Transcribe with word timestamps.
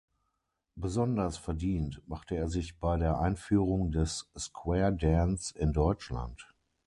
Besonders 0.75 1.37
verdient 1.37 2.01
machte 2.07 2.35
er 2.35 2.47
sich 2.47 2.79
bei 2.79 2.97
der 2.97 3.19
Einführung 3.19 3.91
des 3.91 4.31
Square-Dance 4.35 5.55
in 5.59 5.73
Deutschland. 5.73 6.43